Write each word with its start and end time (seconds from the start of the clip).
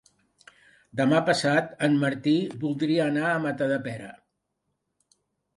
Demà 1.01 1.19
passat 1.27 1.75
en 1.89 1.99
Martí 2.05 2.35
voldria 2.65 3.05
anar 3.13 3.29
a 3.35 3.39
Matadepera. 3.45 4.11